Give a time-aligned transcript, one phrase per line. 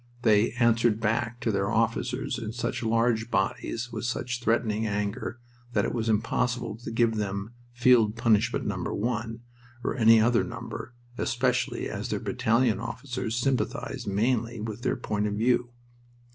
[0.23, 5.39] They "answered back" to their officers in such large bodies, with such threatening anger,
[5.73, 9.41] that it was impossible to give them "Field Punishment Number One,"
[9.83, 15.35] or any other number, especially as their battalion officers sympathized mainly with their point of
[15.35, 15.69] view.